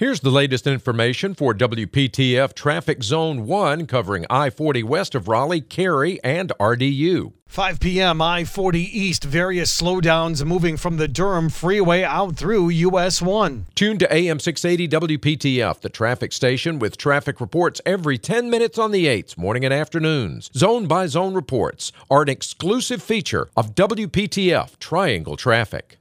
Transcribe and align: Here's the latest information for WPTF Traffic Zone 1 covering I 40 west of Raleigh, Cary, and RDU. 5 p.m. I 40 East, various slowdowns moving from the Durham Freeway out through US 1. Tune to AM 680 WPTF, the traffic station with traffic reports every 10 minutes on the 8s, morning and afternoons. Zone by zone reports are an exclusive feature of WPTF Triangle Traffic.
Here's 0.00 0.20
the 0.20 0.30
latest 0.30 0.66
information 0.66 1.34
for 1.34 1.52
WPTF 1.52 2.54
Traffic 2.54 3.02
Zone 3.02 3.46
1 3.46 3.86
covering 3.86 4.24
I 4.30 4.48
40 4.48 4.82
west 4.82 5.14
of 5.14 5.28
Raleigh, 5.28 5.60
Cary, 5.60 6.18
and 6.24 6.54
RDU. 6.58 7.34
5 7.48 7.80
p.m. 7.80 8.22
I 8.22 8.44
40 8.44 8.80
East, 8.80 9.24
various 9.24 9.78
slowdowns 9.78 10.42
moving 10.42 10.78
from 10.78 10.96
the 10.96 11.06
Durham 11.06 11.50
Freeway 11.50 12.02
out 12.02 12.34
through 12.34 12.70
US 12.70 13.20
1. 13.20 13.66
Tune 13.74 13.98
to 13.98 14.10
AM 14.10 14.40
680 14.40 15.18
WPTF, 15.18 15.82
the 15.82 15.90
traffic 15.90 16.32
station 16.32 16.78
with 16.78 16.96
traffic 16.96 17.38
reports 17.38 17.82
every 17.84 18.16
10 18.16 18.48
minutes 18.48 18.78
on 18.78 18.92
the 18.92 19.04
8s, 19.04 19.36
morning 19.36 19.66
and 19.66 19.74
afternoons. 19.74 20.50
Zone 20.54 20.86
by 20.86 21.08
zone 21.08 21.34
reports 21.34 21.92
are 22.10 22.22
an 22.22 22.30
exclusive 22.30 23.02
feature 23.02 23.50
of 23.54 23.74
WPTF 23.74 24.78
Triangle 24.78 25.36
Traffic. 25.36 25.98